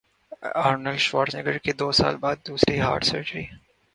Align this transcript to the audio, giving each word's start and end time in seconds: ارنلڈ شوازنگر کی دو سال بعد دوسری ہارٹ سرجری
ارنلڈ 0.65 0.99
شوازنگر 0.99 1.57
کی 1.57 1.71
دو 1.73 1.91
سال 1.91 2.15
بعد 2.17 2.37
دوسری 2.47 2.79
ہارٹ 2.81 3.03
سرجری 3.03 3.43